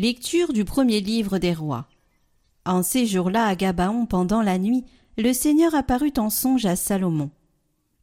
Lecture 0.00 0.54
du 0.54 0.64
premier 0.64 1.02
livre 1.02 1.36
des 1.36 1.52
rois. 1.52 1.86
En 2.64 2.82
ces 2.82 3.04
jours-là 3.04 3.44
à 3.44 3.54
Gabaon 3.54 4.06
pendant 4.06 4.40
la 4.40 4.56
nuit, 4.56 4.82
le 5.18 5.34
Seigneur 5.34 5.74
apparut 5.74 6.14
en 6.16 6.30
songe 6.30 6.64
à 6.64 6.74
Salomon. 6.74 7.30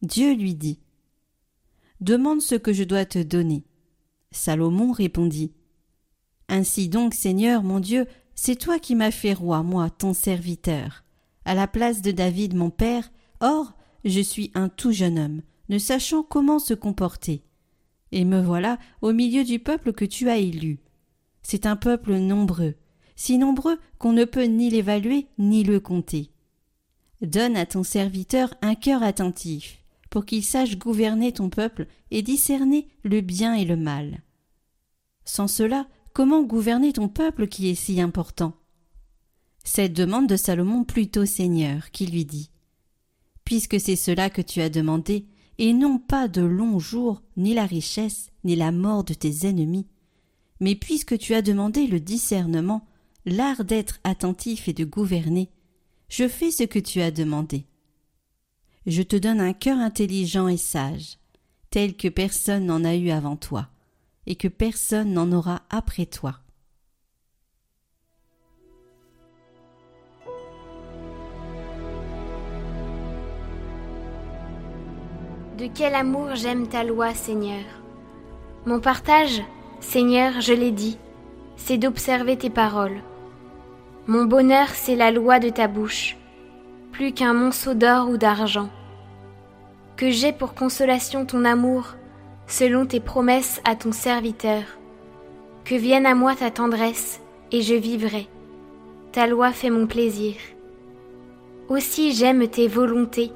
Dieu 0.03 0.35
lui 0.35 0.53
dit 0.53 0.79
Demande 1.99 2.41
ce 2.41 2.53
que 2.53 2.71
je 2.71 2.83
dois 2.83 3.05
te 3.05 3.17
donner. 3.17 3.63
Salomon 4.29 4.91
répondit 4.91 5.53
Ainsi 6.49 6.87
donc, 6.87 7.15
Seigneur 7.15 7.63
mon 7.63 7.79
Dieu, 7.79 8.05
c'est 8.35 8.57
toi 8.57 8.77
qui 8.77 8.93
m'as 8.93 9.09
fait 9.09 9.33
roi, 9.33 9.63
moi, 9.63 9.89
ton 9.89 10.13
serviteur, 10.13 11.03
à 11.45 11.55
la 11.55 11.65
place 11.65 12.03
de 12.03 12.11
David 12.11 12.53
mon 12.53 12.69
père. 12.69 13.09
Or, 13.39 13.73
je 14.05 14.21
suis 14.21 14.51
un 14.53 14.69
tout 14.69 14.91
jeune 14.91 15.17
homme, 15.17 15.41
ne 15.69 15.79
sachant 15.79 16.21
comment 16.21 16.59
se 16.59 16.75
comporter. 16.75 17.41
Et 18.11 18.23
me 18.23 18.39
voilà 18.39 18.77
au 19.01 19.13
milieu 19.13 19.43
du 19.43 19.57
peuple 19.57 19.93
que 19.93 20.05
tu 20.05 20.29
as 20.29 20.37
élu. 20.37 20.77
C'est 21.49 21.65
un 21.65 21.77
peuple 21.77 22.15
nombreux, 22.15 22.75
si 23.15 23.37
nombreux 23.37 23.79
qu'on 23.99 24.11
ne 24.11 24.25
peut 24.25 24.43
ni 24.43 24.69
l'évaluer 24.69 25.27
ni 25.37 25.63
le 25.63 25.79
compter. 25.79 26.29
Donne 27.21 27.55
à 27.55 27.65
ton 27.65 27.83
serviteur 27.83 28.53
un 28.61 28.75
cœur 28.75 29.01
attentif, 29.01 29.81
pour 30.09 30.25
qu'il 30.25 30.43
sache 30.43 30.77
gouverner 30.77 31.31
ton 31.31 31.49
peuple 31.49 31.87
et 32.11 32.21
discerner 32.21 32.89
le 33.03 33.21
bien 33.21 33.53
et 33.53 33.63
le 33.63 33.77
mal. 33.77 34.23
Sans 35.23 35.47
cela, 35.47 35.87
comment 36.11 36.43
gouverner 36.43 36.91
ton 36.91 37.07
peuple 37.07 37.47
qui 37.47 37.69
est 37.69 37.75
si 37.75 38.01
important? 38.01 38.51
Cette 39.63 39.93
demande 39.93 40.27
de 40.27 40.35
Salomon 40.35 40.83
plutôt 40.83 41.25
Seigneur, 41.25 41.91
qui 41.91 42.07
lui 42.07 42.25
dit 42.25 42.51
Puisque 43.45 43.79
c'est 43.79 43.95
cela 43.95 44.29
que 44.29 44.41
tu 44.41 44.59
as 44.59 44.69
demandé, 44.69 45.25
et 45.59 45.71
non 45.71 45.97
pas 45.97 46.27
de 46.27 46.41
longs 46.41 46.79
jours, 46.79 47.21
ni 47.37 47.53
la 47.53 47.65
richesse, 47.65 48.31
ni 48.43 48.57
la 48.57 48.73
mort 48.73 49.05
de 49.05 49.13
tes 49.13 49.47
ennemis, 49.47 49.87
mais 50.59 50.75
puisque 50.75 51.17
tu 51.17 51.33
as 51.33 51.41
demandé 51.41 51.87
le 51.87 51.99
discernement, 51.99 52.85
l'art 53.25 53.63
d'être 53.63 53.99
attentif 54.03 54.67
et 54.67 54.73
de 54.73 54.85
gouverner, 54.85 55.49
je 56.09 56.27
fais 56.27 56.51
ce 56.51 56.63
que 56.63 56.79
tu 56.79 57.01
as 57.01 57.11
demandé. 57.11 57.65
Je 58.85 59.01
te 59.01 59.15
donne 59.15 59.41
un 59.41 59.53
cœur 59.53 59.77
intelligent 59.77 60.47
et 60.47 60.57
sage, 60.57 61.17
tel 61.69 61.95
que 61.97 62.07
personne 62.07 62.65
n'en 62.65 62.83
a 62.85 62.95
eu 62.95 63.09
avant 63.09 63.35
toi, 63.35 63.67
et 64.25 64.35
que 64.35 64.47
personne 64.47 65.13
n'en 65.13 65.31
aura 65.31 65.63
après 65.69 66.05
toi. 66.05 66.39
De 75.57 75.67
quel 75.73 75.95
amour 75.95 76.35
j'aime 76.35 76.69
ta 76.69 76.83
loi, 76.83 77.15
Seigneur? 77.15 77.65
Mon 78.67 78.79
partage 78.79 79.41
Seigneur, 79.79 80.41
je 80.41 80.53
l'ai 80.53 80.71
dit, 80.71 80.97
c'est 81.55 81.77
d'observer 81.77 82.37
tes 82.37 82.49
paroles. 82.49 83.01
Mon 84.07 84.25
bonheur, 84.25 84.69
c'est 84.69 84.95
la 84.95 85.11
loi 85.11 85.39
de 85.39 85.49
ta 85.49 85.67
bouche, 85.67 86.17
plus 86.91 87.11
qu'un 87.11 87.33
monceau 87.33 87.73
d'or 87.73 88.09
ou 88.09 88.17
d'argent. 88.17 88.69
Que 89.95 90.09
j'ai 90.09 90.31
pour 90.31 90.55
consolation 90.55 91.25
ton 91.25 91.45
amour, 91.45 91.95
selon 92.47 92.85
tes 92.85 92.99
promesses 92.99 93.61
à 93.65 93.75
ton 93.75 93.91
serviteur. 93.91 94.63
Que 95.63 95.75
vienne 95.75 96.05
à 96.05 96.15
moi 96.15 96.35
ta 96.35 96.51
tendresse, 96.51 97.21
et 97.51 97.61
je 97.61 97.75
vivrai. 97.75 98.27
Ta 99.11 99.27
loi 99.27 99.51
fait 99.51 99.69
mon 99.69 99.87
plaisir. 99.87 100.35
Aussi 101.69 102.13
j'aime 102.13 102.47
tes 102.47 102.67
volontés, 102.67 103.31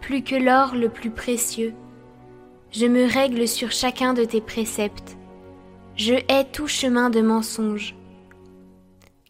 plus 0.00 0.22
que 0.22 0.34
l'or 0.34 0.74
le 0.74 0.88
plus 0.88 1.10
précieux. 1.10 1.74
Je 2.72 2.86
me 2.86 3.10
règle 3.10 3.46
sur 3.46 3.70
chacun 3.70 4.14
de 4.14 4.24
tes 4.24 4.40
préceptes. 4.40 5.16
Je 5.96 6.14
hais 6.14 6.44
tout 6.44 6.66
chemin 6.66 7.10
de 7.10 7.20
mensonge. 7.20 7.94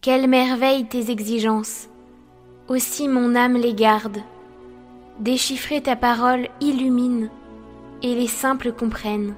Quelle 0.01 0.29
merveille 0.29 0.87
tes 0.87 1.11
exigences. 1.11 1.89
Aussi 2.69 3.09
mon 3.09 3.35
âme 3.35 3.57
les 3.57 3.75
garde. 3.75 4.19
Déchiffrer 5.19 5.83
ta 5.83 5.97
parole 5.97 6.49
illumine, 6.61 7.31
et 8.03 8.15
les 8.15 8.29
simples 8.29 8.73
comprennent. 8.73 9.35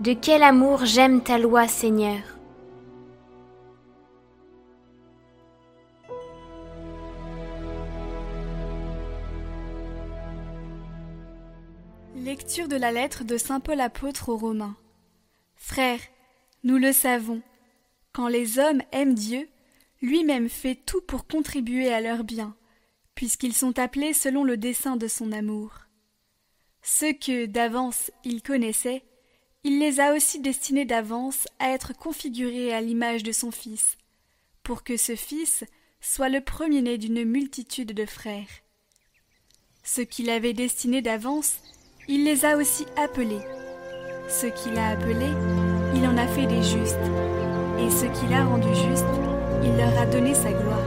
De 0.00 0.12
quel 0.12 0.42
amour 0.42 0.84
j'aime 0.84 1.22
ta 1.22 1.38
loi, 1.38 1.68
Seigneur. 1.68 2.20
Lecture 12.14 12.68
de 12.68 12.76
la 12.76 12.92
lettre 12.92 13.24
de 13.24 13.38
Saint 13.38 13.60
Paul 13.60 13.80
apôtre 13.80 14.28
aux 14.28 14.36
Romains. 14.36 14.76
Frères, 15.74 15.98
nous 16.62 16.78
le 16.78 16.92
savons, 16.92 17.42
quand 18.12 18.28
les 18.28 18.60
hommes 18.60 18.80
aiment 18.92 19.16
Dieu, 19.16 19.48
lui-même 20.02 20.48
fait 20.48 20.76
tout 20.76 21.00
pour 21.00 21.26
contribuer 21.26 21.92
à 21.92 22.00
leur 22.00 22.22
bien, 22.22 22.54
puisqu'ils 23.16 23.54
sont 23.54 23.76
appelés 23.80 24.12
selon 24.12 24.44
le 24.44 24.56
dessein 24.56 24.94
de 24.94 25.08
son 25.08 25.32
amour. 25.32 25.72
Ceux 26.80 27.12
que, 27.12 27.46
d'avance, 27.46 28.12
il 28.22 28.40
connaissait, 28.40 29.02
il 29.64 29.80
les 29.80 29.98
a 29.98 30.14
aussi 30.14 30.38
destinés 30.38 30.84
d'avance 30.84 31.48
à 31.58 31.70
être 31.70 31.92
configurés 31.92 32.72
à 32.72 32.80
l'image 32.80 33.24
de 33.24 33.32
son 33.32 33.50
Fils, 33.50 33.96
pour 34.62 34.84
que 34.84 34.96
ce 34.96 35.16
Fils 35.16 35.64
soit 36.00 36.28
le 36.28 36.40
premier-né 36.40 36.98
d'une 36.98 37.24
multitude 37.24 37.90
de 37.90 38.06
frères. 38.06 38.62
Ceux 39.82 40.04
qu'il 40.04 40.30
avait 40.30 40.54
destinés 40.54 41.02
d'avance, 41.02 41.56
il 42.06 42.22
les 42.22 42.44
a 42.44 42.58
aussi 42.58 42.86
appelés. 42.96 43.42
Ce 44.28 44.46
qu'il 44.46 44.78
a 44.78 44.88
appelé, 44.88 45.63
il 45.94 46.06
en 46.06 46.16
a 46.16 46.26
fait 46.26 46.46
des 46.46 46.62
justes, 46.62 47.10
et 47.78 47.90
ce 47.90 48.06
qu'il 48.06 48.32
a 48.32 48.44
rendu 48.44 48.68
juste, 48.68 49.04
il 49.62 49.76
leur 49.76 49.98
a 49.98 50.06
donné 50.06 50.34
sa 50.34 50.50
gloire. 50.50 50.83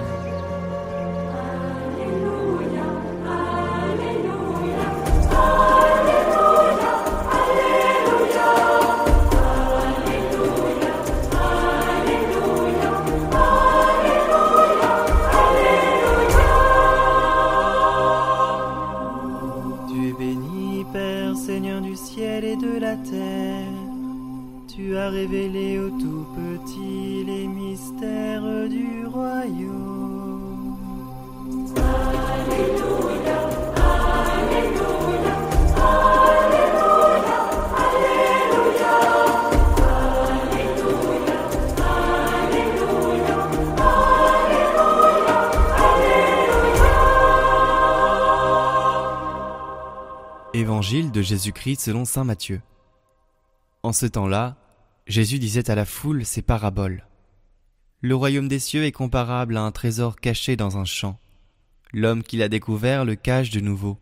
Révéler 25.10 25.80
au 25.80 25.90
tout 25.90 26.26
petit 26.36 27.24
les 27.26 27.48
mystères 27.48 28.70
du 28.70 29.06
royaume. 29.06 29.98
Évangile 50.54 51.12
de 51.12 51.22
Jésus-Christ 51.22 51.82
selon 51.82 52.04
Saint 52.04 52.24
Matthieu. 52.24 52.62
En 53.84 53.94
ce 53.94 54.08
temps-là, 54.08 54.56
Jésus 55.08 55.40
disait 55.40 55.70
à 55.70 55.76
la 55.76 55.86
foule 55.86 56.26
ces 56.26 56.42
paraboles. 56.42 57.08
Le 58.02 58.14
royaume 58.14 58.50
des 58.50 58.60
cieux 58.60 58.84
est 58.84 58.92
comparable 58.92 59.56
à 59.56 59.62
un 59.62 59.72
trésor 59.72 60.18
caché 60.18 60.58
dans 60.58 60.78
un 60.78 60.84
champ. 60.86 61.18
L'homme 61.94 62.24
qui 62.24 62.36
l'a 62.36 62.50
découvert 62.50 63.06
le 63.06 63.16
cache 63.16 63.50
de 63.50 63.62
nouveau. 63.62 63.98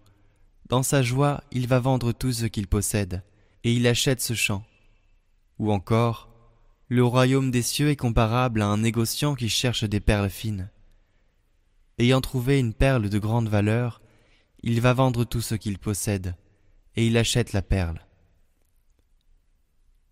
Dans 0.68 0.82
sa 0.82 1.04
joie, 1.04 1.44
il 1.52 1.68
va 1.68 1.80
vendre 1.80 2.12
tout 2.12 2.32
ce 2.32 2.46
qu'il 2.46 2.68
possède, 2.68 3.24
et 3.64 3.72
il 3.72 3.86
achète 3.86 4.20
ce 4.20 4.34
champ. 4.34 4.66
Ou 5.60 5.72
encore, 5.72 6.30
le 6.90 7.04
royaume 7.04 7.52
des 7.52 7.62
cieux 7.62 7.90
est 7.90 7.96
comparable 7.96 8.64
à 8.64 8.68
un 8.68 8.78
négociant 8.78 9.36
qui 9.36 9.48
cherche 9.48 9.84
des 9.84 10.00
perles 10.00 10.32
fines. 10.32 10.70
Ayant 12.00 12.20
trouvé 12.20 12.60
une 12.60 12.74
perle 12.74 13.10
de 13.10 13.20
grande 13.20 13.48
valeur, 13.48 14.02
il 14.64 14.82
va 14.82 14.94
vendre 14.94 15.24
tout 15.24 15.42
ce 15.42 15.54
qu'il 15.54 15.78
possède, 15.78 16.36
et 16.96 17.06
il 17.06 17.16
achète 17.16 17.54
la 17.54 17.62
perle. 17.62 18.02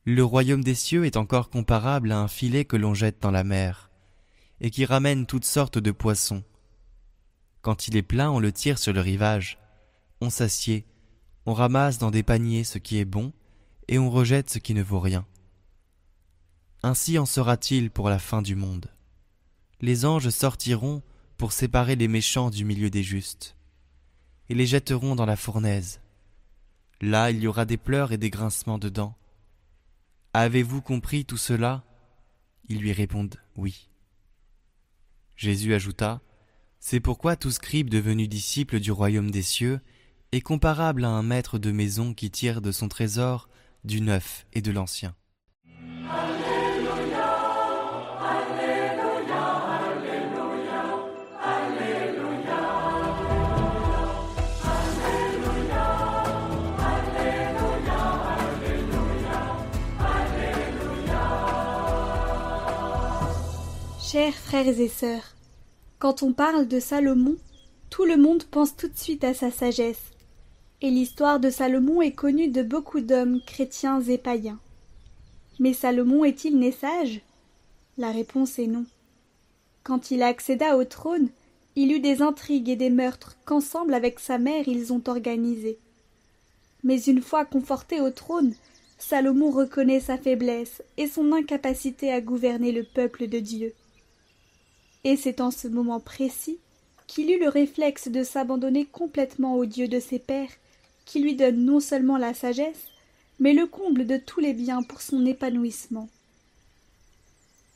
Le 0.05 0.23
royaume 0.23 0.65
des 0.65 0.75
cieux 0.75 1.05
est 1.05 1.15
encore 1.15 1.49
comparable 1.49 2.11
à 2.11 2.19
un 2.19 2.27
filet 2.27 2.65
que 2.65 2.75
l'on 2.75 2.93
jette 2.93 3.21
dans 3.21 3.31
la 3.31 3.45
mer, 3.45 3.89
et 4.59 4.69
qui 4.69 4.83
ramène 4.83 5.25
toutes 5.25 5.45
sortes 5.45 5.77
de 5.77 5.91
poissons. 5.91 6.43
Quand 7.61 7.87
il 7.87 7.95
est 7.95 8.01
plein, 8.01 8.29
on 8.29 8.39
le 8.39 8.51
tire 8.51 8.77
sur 8.77 8.91
le 8.91 8.99
rivage, 8.99 9.59
on 10.19 10.29
s'assied, 10.29 10.85
on 11.45 11.53
ramasse 11.53 11.99
dans 11.99 12.11
des 12.11 12.21
paniers 12.21 12.65
ce 12.65 12.79
qui 12.79 12.97
est 12.97 13.05
bon, 13.05 13.31
et 13.87 13.97
on 13.97 14.09
rejette 14.09 14.49
ce 14.49 14.59
qui 14.59 14.73
ne 14.73 14.83
vaut 14.83 14.99
rien. 14.99 15.25
Ainsi 16.81 17.17
en 17.17 17.25
sera-t-il 17.25 17.89
pour 17.89 18.09
la 18.09 18.19
fin 18.19 18.41
du 18.41 18.55
monde. 18.55 18.91
Les 19.79 20.03
anges 20.03 20.29
sortiront 20.29 21.01
pour 21.37 21.53
séparer 21.53 21.95
les 21.95 22.09
méchants 22.09 22.49
du 22.49 22.65
milieu 22.65 22.89
des 22.89 23.03
justes, 23.03 23.55
et 24.49 24.53
les 24.53 24.67
jetteront 24.67 25.15
dans 25.15 25.25
la 25.25 25.37
fournaise. 25.37 26.01
Là 26.99 27.31
il 27.31 27.39
y 27.39 27.47
aura 27.47 27.63
des 27.63 27.77
pleurs 27.77 28.11
et 28.11 28.17
des 28.17 28.29
grincements 28.29 28.79
de 28.79 28.89
dents. 28.89 29.15
Avez-vous 30.35 30.81
compris 30.81 31.25
tout 31.25 31.37
cela? 31.37 31.83
Ils 32.67 32.79
lui 32.79 32.91
répondent 32.91 33.35
oui. 33.55 33.89
Jésus 35.35 35.75
ajouta, 35.75 36.21
C'est 36.79 36.99
pourquoi 36.99 37.35
tout 37.35 37.51
scribe 37.51 37.89
devenu 37.89 38.27
disciple 38.27 38.79
du 38.79 38.91
royaume 38.91 39.29
des 39.29 39.43
cieux 39.43 39.79
est 40.31 40.41
comparable 40.41 41.05
à 41.05 41.09
un 41.09 41.21
maître 41.21 41.59
de 41.59 41.71
maison 41.71 42.15
qui 42.15 42.31
tire 42.31 42.61
de 42.61 42.71
son 42.71 42.89
trésor 42.89 43.47
du 43.83 44.01
neuf 44.01 44.47
et 44.53 44.61
de 44.61 44.71
l'ancien. 44.71 45.15
Chers 64.13 64.35
frères 64.35 64.79
et 64.79 64.89
sœurs, 64.89 65.33
quand 65.97 66.21
on 66.21 66.33
parle 66.33 66.67
de 66.67 66.79
Salomon, 66.79 67.35
tout 67.89 68.05
le 68.05 68.15
monde 68.15 68.43
pense 68.43 68.75
tout 68.75 68.87
de 68.87 68.95
suite 68.95 69.23
à 69.23 69.33
sa 69.33 69.49
sagesse. 69.49 70.11
Et 70.81 70.91
l'histoire 70.91 71.39
de 71.39 71.49
Salomon 71.49 71.99
est 71.99 72.11
connue 72.11 72.49
de 72.49 72.61
beaucoup 72.61 73.01
d'hommes 73.01 73.41
chrétiens 73.41 74.01
et 74.01 74.19
païens. 74.19 74.59
Mais 75.57 75.73
Salomon 75.73 76.23
est-il 76.25 76.59
né 76.59 76.71
sage? 76.71 77.21
La 77.97 78.11
réponse 78.11 78.59
est 78.59 78.67
non. 78.67 78.85
Quand 79.81 80.11
il 80.11 80.21
accéda 80.21 80.77
au 80.77 80.83
trône, 80.83 81.29
il 81.75 81.91
eut 81.91 81.99
des 81.99 82.21
intrigues 82.21 82.69
et 82.69 82.75
des 82.75 82.91
meurtres 82.91 83.35
qu'ensemble 83.45 83.95
avec 83.95 84.19
sa 84.19 84.37
mère 84.37 84.67
ils 84.67 84.93
ont 84.93 85.01
organisés. 85.07 85.79
Mais 86.83 87.01
une 87.01 87.23
fois 87.23 87.45
conforté 87.45 87.99
au 87.99 88.11
trône, 88.11 88.53
Salomon 88.99 89.49
reconnaît 89.49 90.01
sa 90.01 90.19
faiblesse 90.19 90.83
et 90.97 91.07
son 91.07 91.31
incapacité 91.31 92.13
à 92.13 92.21
gouverner 92.21 92.71
le 92.71 92.83
peuple 92.83 93.27
de 93.27 93.39
Dieu. 93.39 93.73
Et 95.03 95.17
c'est 95.17 95.41
en 95.41 95.51
ce 95.51 95.67
moment 95.67 95.99
précis 95.99 96.59
qu'il 97.07 97.29
eut 97.29 97.39
le 97.39 97.49
réflexe 97.49 98.07
de 98.07 98.23
s'abandonner 98.23 98.85
complètement 98.85 99.55
au 99.55 99.65
Dieu 99.65 99.87
de 99.87 99.99
ses 99.99 100.19
pères, 100.19 100.51
qui 101.05 101.19
lui 101.19 101.35
donne 101.35 101.65
non 101.65 101.79
seulement 101.79 102.17
la 102.17 102.33
sagesse, 102.33 102.87
mais 103.39 103.53
le 103.53 103.67
comble 103.67 104.05
de 104.05 104.17
tous 104.17 104.39
les 104.39 104.53
biens 104.53 104.83
pour 104.83 105.01
son 105.01 105.25
épanouissement. 105.25 106.07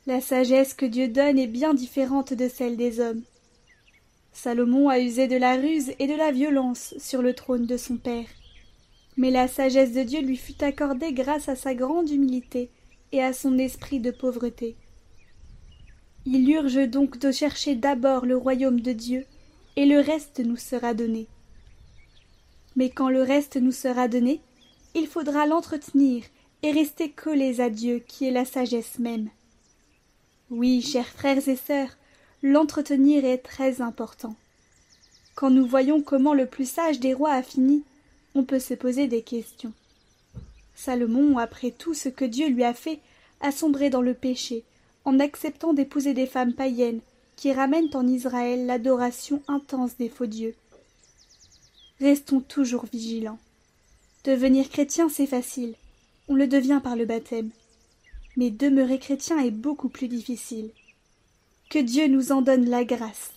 La 0.05 0.21
sagesse 0.21 0.73
que 0.73 0.85
Dieu 0.85 1.09
donne 1.09 1.37
est 1.37 1.47
bien 1.47 1.73
différente 1.73 2.33
de 2.33 2.47
celle 2.47 2.77
des 2.77 3.01
hommes. 3.01 3.23
Salomon 4.31 4.87
a 4.87 4.99
usé 4.99 5.27
de 5.27 5.35
la 5.35 5.55
ruse 5.55 5.91
et 5.99 6.07
de 6.07 6.13
la 6.13 6.31
violence 6.31 6.93
sur 6.97 7.21
le 7.21 7.33
trône 7.33 7.65
de 7.65 7.75
son 7.75 7.97
père. 7.97 8.27
Mais 9.17 9.31
la 9.31 9.47
sagesse 9.47 9.91
de 9.91 10.03
Dieu 10.03 10.21
lui 10.21 10.37
fut 10.37 10.63
accordée 10.63 11.11
grâce 11.11 11.49
à 11.49 11.55
sa 11.55 11.73
grande 11.73 12.09
humilité 12.09 12.69
et 13.11 13.21
à 13.21 13.33
son 13.33 13.57
esprit 13.57 13.99
de 13.99 14.11
pauvreté. 14.11 14.77
Il 16.29 16.49
urge 16.49 16.89
donc 16.89 17.19
de 17.19 17.31
chercher 17.31 17.75
d'abord 17.75 18.25
le 18.25 18.35
royaume 18.35 18.81
de 18.81 18.91
Dieu, 18.91 19.25
et 19.77 19.85
le 19.85 20.01
reste 20.01 20.41
nous 20.41 20.57
sera 20.57 20.93
donné. 20.93 21.25
Mais 22.75 22.89
quand 22.89 23.07
le 23.07 23.21
reste 23.21 23.55
nous 23.55 23.71
sera 23.71 24.09
donné, 24.09 24.41
il 24.93 25.07
faudra 25.07 25.45
l'entretenir 25.45 26.25
et 26.63 26.71
rester 26.73 27.11
collés 27.11 27.61
à 27.61 27.69
Dieu 27.69 28.03
qui 28.05 28.25
est 28.25 28.31
la 28.31 28.43
sagesse 28.43 28.99
même. 28.99 29.29
Oui, 30.49 30.81
chers 30.81 31.07
frères 31.07 31.47
et 31.47 31.55
sœurs, 31.55 31.95
l'entretenir 32.43 33.23
est 33.23 33.37
très 33.37 33.79
important. 33.79 34.35
Quand 35.33 35.49
nous 35.49 35.65
voyons 35.65 36.01
comment 36.01 36.33
le 36.33 36.45
plus 36.45 36.69
sage 36.69 36.99
des 36.99 37.13
rois 37.13 37.31
a 37.31 37.41
fini, 37.41 37.85
on 38.35 38.43
peut 38.43 38.59
se 38.59 38.73
poser 38.73 39.07
des 39.07 39.21
questions. 39.21 39.71
Salomon, 40.75 41.37
après 41.37 41.71
tout 41.71 41.93
ce 41.93 42.09
que 42.09 42.25
Dieu 42.25 42.49
lui 42.49 42.65
a 42.65 42.73
fait, 42.73 42.99
a 43.39 43.53
sombré 43.53 43.89
dans 43.89 44.01
le 44.01 44.13
péché, 44.13 44.65
en 45.07 45.21
acceptant 45.21 45.73
d'épouser 45.73 46.13
des 46.13 46.25
femmes 46.25 46.51
païennes 46.51 46.99
qui 47.37 47.53
ramènent 47.53 47.95
en 47.95 48.05
Israël 48.05 48.65
l'adoration 48.65 49.41
intense 49.47 49.95
des 49.95 50.09
faux 50.09 50.25
dieux. 50.25 50.53
Restons 52.01 52.41
toujours 52.41 52.85
vigilants. 52.91 53.39
Devenir 54.25 54.69
chrétien, 54.69 55.07
c'est 55.07 55.25
facile. 55.25 55.75
On 56.27 56.35
le 56.35 56.45
devient 56.45 56.81
par 56.83 56.97
le 56.97 57.05
baptême. 57.05 57.51
Mais 58.35 58.51
demeurer 58.51 58.99
chrétien 58.99 59.39
est 59.39 59.51
beaucoup 59.51 59.87
plus 59.87 60.09
difficile. 60.09 60.71
Que 61.69 61.79
Dieu 61.79 62.07
nous 62.07 62.33
en 62.33 62.41
donne 62.41 62.69
la 62.69 62.83
grâce. 62.83 63.31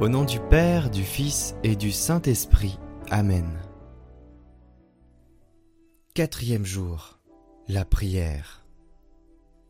Au 0.00 0.08
nom 0.08 0.24
du 0.24 0.40
Père, 0.40 0.88
du 0.88 1.02
Fils 1.02 1.54
et 1.62 1.76
du 1.76 1.92
Saint-Esprit. 1.92 2.78
Amen. 3.10 3.60
Quatrième 6.14 6.64
jour. 6.64 7.18
La 7.68 7.84
prière. 7.84 8.64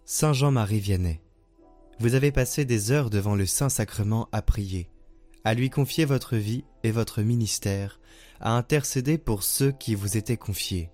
Saint 0.05 0.33
Jean-Marie 0.33 0.79
Vianney. 0.79 1.21
Vous 1.99 2.15
avez 2.15 2.31
passé 2.31 2.65
des 2.65 2.93
heures 2.93 3.11
devant 3.11 3.35
le 3.35 3.45
Saint-Sacrement 3.45 4.29
à 4.31 4.41
prier, 4.41 4.89
à 5.43 5.53
lui 5.55 5.69
confier 5.69 6.05
votre 6.05 6.37
vie 6.37 6.63
et 6.85 6.93
votre 6.93 7.23
ministère, 7.23 7.99
à 8.39 8.57
intercéder 8.57 9.19
pour 9.19 9.43
ceux 9.43 9.73
qui 9.73 9.97
vous 9.97 10.17
étaient 10.17 10.37
confiés. 10.37 10.93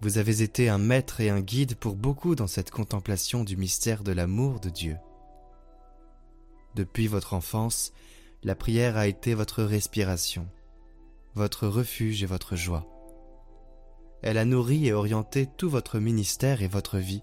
Vous 0.00 0.16
avez 0.16 0.40
été 0.40 0.70
un 0.70 0.78
maître 0.78 1.20
et 1.20 1.28
un 1.28 1.42
guide 1.42 1.74
pour 1.74 1.96
beaucoup 1.96 2.34
dans 2.34 2.46
cette 2.46 2.70
contemplation 2.70 3.44
du 3.44 3.58
mystère 3.58 4.04
de 4.04 4.12
l'amour 4.12 4.58
de 4.58 4.70
Dieu. 4.70 4.96
Depuis 6.74 7.08
votre 7.08 7.34
enfance, 7.34 7.92
la 8.42 8.54
prière 8.54 8.96
a 8.96 9.06
été 9.06 9.34
votre 9.34 9.62
respiration, 9.62 10.48
votre 11.34 11.66
refuge 11.66 12.22
et 12.22 12.26
votre 12.26 12.56
joie. 12.56 12.86
Elle 14.22 14.38
a 14.38 14.44
nourri 14.44 14.86
et 14.86 14.92
orienté 14.92 15.46
tout 15.46 15.68
votre 15.68 15.98
ministère 15.98 16.62
et 16.62 16.68
votre 16.68 16.98
vie. 16.98 17.22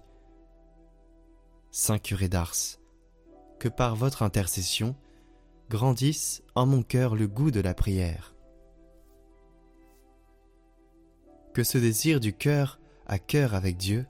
Saint 1.70 1.98
curé 1.98 2.28
d'Ars, 2.28 2.78
que 3.58 3.68
par 3.68 3.96
votre 3.96 4.22
intercession 4.22 4.96
grandisse 5.70 6.42
en 6.54 6.66
mon 6.66 6.82
cœur 6.82 7.14
le 7.14 7.28
goût 7.28 7.50
de 7.50 7.60
la 7.60 7.74
prière. 7.74 8.34
Que 11.54 11.62
ce 11.64 11.78
désir 11.78 12.20
du 12.20 12.32
cœur 12.32 12.80
à 13.06 13.18
cœur 13.18 13.54
avec 13.54 13.76
Dieu, 13.76 14.06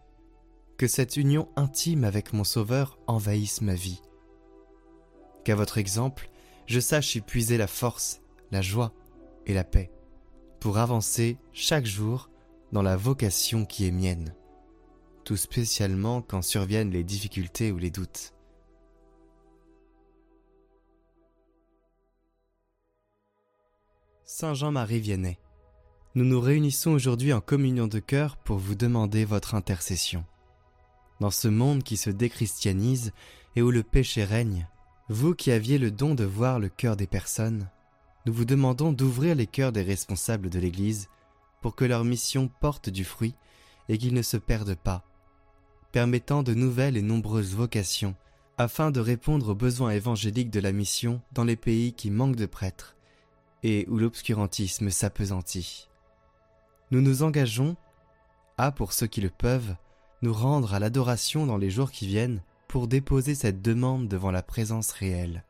que 0.76 0.86
cette 0.86 1.16
union 1.16 1.48
intime 1.56 2.04
avec 2.04 2.32
mon 2.32 2.44
Sauveur 2.44 2.98
envahisse 3.06 3.60
ma 3.60 3.74
vie. 3.74 4.00
Qu'à 5.44 5.54
votre 5.54 5.78
exemple, 5.78 6.30
je 6.66 6.80
sache 6.80 7.16
y 7.16 7.20
puiser 7.20 7.56
la 7.56 7.66
force, 7.66 8.20
la 8.50 8.60
joie 8.60 8.92
et 9.46 9.54
la 9.54 9.64
paix, 9.64 9.90
pour 10.60 10.78
avancer 10.78 11.38
chaque 11.52 11.86
jour 11.86 12.30
dans 12.72 12.82
la 12.82 12.96
vocation 12.96 13.64
qui 13.64 13.86
est 13.86 13.90
mienne, 13.90 14.34
tout 15.24 15.36
spécialement 15.36 16.20
quand 16.20 16.42
surviennent 16.42 16.90
les 16.90 17.04
difficultés 17.04 17.72
ou 17.72 17.78
les 17.78 17.90
doutes. 17.90 18.34
Saint 24.24 24.52
Jean-Marie 24.52 25.00
Vianney, 25.00 25.38
nous 26.14 26.24
nous 26.24 26.40
réunissons 26.40 26.90
aujourd'hui 26.90 27.32
en 27.32 27.40
communion 27.40 27.86
de 27.86 27.98
cœur 27.98 28.36
pour 28.36 28.58
vous 28.58 28.74
demander 28.74 29.24
votre 29.24 29.54
intercession. 29.54 30.24
Dans 31.20 31.30
ce 31.30 31.48
monde 31.48 31.82
qui 31.82 31.96
se 31.96 32.10
déchristianise 32.10 33.12
et 33.56 33.62
où 33.62 33.70
le 33.70 33.82
péché 33.82 34.24
règne, 34.24 34.68
vous 35.08 35.34
qui 35.34 35.50
aviez 35.50 35.78
le 35.78 35.90
don 35.90 36.14
de 36.14 36.24
voir 36.24 36.58
le 36.58 36.68
cœur 36.68 36.96
des 36.96 37.06
personnes, 37.06 37.68
nous 38.26 38.32
vous 38.32 38.44
demandons 38.44 38.92
d'ouvrir 38.92 39.34
les 39.34 39.46
cœurs 39.46 39.72
des 39.72 39.82
responsables 39.82 40.50
de 40.50 40.58
l'Église 40.58 41.08
pour 41.62 41.74
que 41.74 41.86
leur 41.86 42.04
mission 42.04 42.50
porte 42.60 42.90
du 42.90 43.04
fruit 43.04 43.34
et 43.88 43.96
qu'ils 43.96 44.12
ne 44.12 44.22
se 44.22 44.36
perdent 44.36 44.74
pas, 44.74 45.04
permettant 45.92 46.42
de 46.42 46.52
nouvelles 46.52 46.98
et 46.98 47.02
nombreuses 47.02 47.54
vocations, 47.54 48.14
afin 48.58 48.90
de 48.90 49.00
répondre 49.00 49.50
aux 49.50 49.54
besoins 49.54 49.92
évangéliques 49.92 50.50
de 50.50 50.60
la 50.60 50.72
mission 50.72 51.22
dans 51.32 51.44
les 51.44 51.56
pays 51.56 51.94
qui 51.94 52.10
manquent 52.10 52.36
de 52.36 52.46
prêtres 52.46 52.94
et 53.62 53.86
où 53.88 53.96
l'obscurantisme 53.96 54.90
s'apesantit. 54.90 55.88
Nous 56.90 57.00
nous 57.00 57.22
engageons 57.22 57.76
à, 58.58 58.72
pour 58.72 58.92
ceux 58.92 59.06
qui 59.06 59.22
le 59.22 59.30
peuvent, 59.30 59.74
nous 60.20 60.34
rendre 60.34 60.74
à 60.74 60.80
l'adoration 60.80 61.46
dans 61.46 61.56
les 61.56 61.70
jours 61.70 61.92
qui 61.92 62.06
viennent 62.06 62.42
pour 62.68 62.86
déposer 62.86 63.34
cette 63.34 63.62
demande 63.62 64.08
devant 64.08 64.30
la 64.30 64.42
présence 64.42 64.92
réelle. 64.92 65.44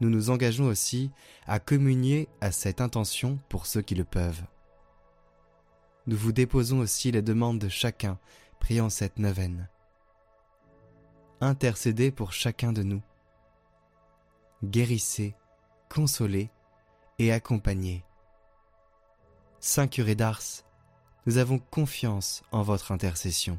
Nous 0.00 0.08
nous 0.08 0.30
engageons 0.30 0.66
aussi 0.66 1.10
à 1.46 1.58
communier 1.58 2.28
à 2.40 2.52
cette 2.52 2.80
intention 2.80 3.38
pour 3.48 3.66
ceux 3.66 3.82
qui 3.82 3.94
le 3.94 4.04
peuvent 4.04 4.44
nous 6.10 6.16
vous 6.16 6.32
déposons 6.32 6.80
aussi 6.80 7.12
les 7.12 7.22
demandes 7.22 7.60
de 7.60 7.68
chacun 7.68 8.18
priant 8.58 8.90
cette 8.90 9.18
neuvaine. 9.20 9.68
Intercédez 11.40 12.10
pour 12.10 12.32
chacun 12.32 12.72
de 12.72 12.82
nous. 12.82 13.00
Guérissez, 14.64 15.34
consolez 15.88 16.50
et 17.20 17.32
accompagnez. 17.32 18.04
Saint 19.60 19.86
curé 19.86 20.16
d'Ars, 20.16 20.42
nous 21.26 21.38
avons 21.38 21.58
confiance 21.58 22.42
en 22.50 22.62
votre 22.62 22.92
intercession. 22.92 23.58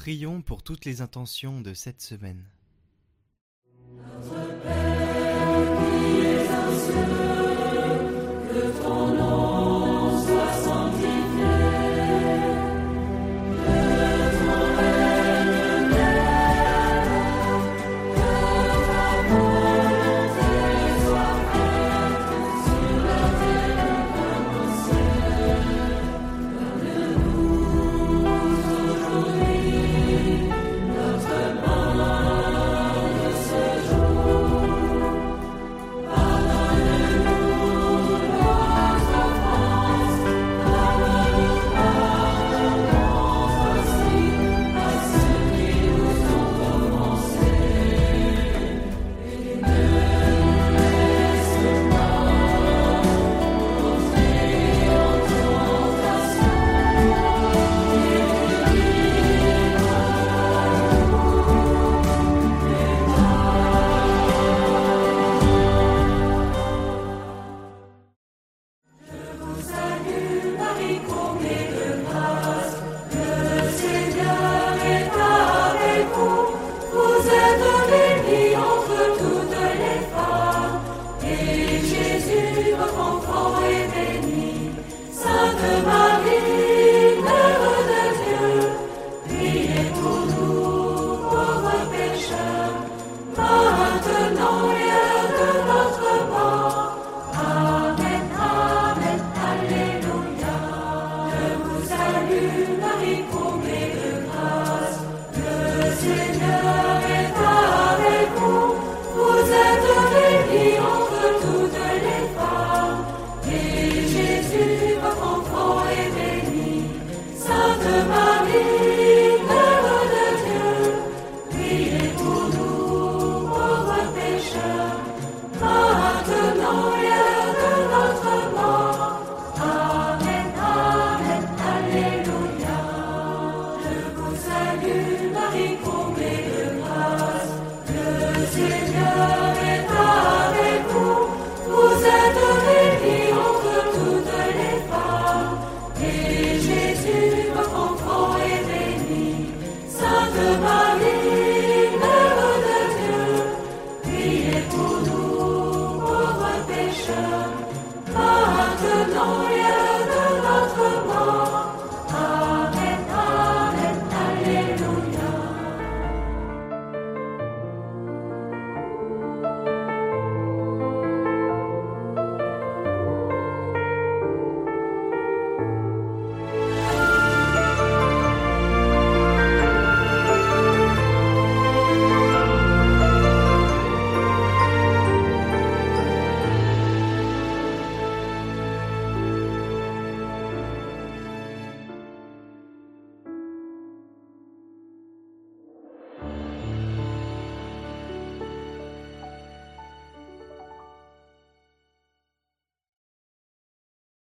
Prions 0.00 0.40
pour 0.40 0.62
toutes 0.62 0.86
les 0.86 1.02
intentions 1.02 1.60
de 1.60 1.74
cette 1.74 2.00
semaine. 2.00 2.42